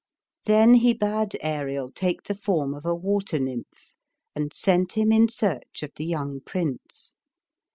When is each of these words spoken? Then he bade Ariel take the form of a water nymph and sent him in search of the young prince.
Then 0.45 0.73
he 0.73 0.93
bade 0.93 1.37
Ariel 1.43 1.91
take 1.91 2.23
the 2.23 2.33
form 2.33 2.73
of 2.73 2.85
a 2.87 2.95
water 2.95 3.37
nymph 3.37 3.93
and 4.35 4.51
sent 4.51 4.93
him 4.93 5.11
in 5.11 5.27
search 5.29 5.83
of 5.83 5.91
the 5.95 6.07
young 6.07 6.39
prince. 6.43 7.13